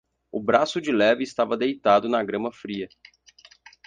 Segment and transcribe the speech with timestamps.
[0.31, 2.89] O braço de leva estava deitado na grama fria.